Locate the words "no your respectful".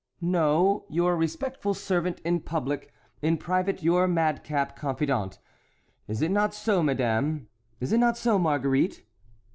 0.19-1.75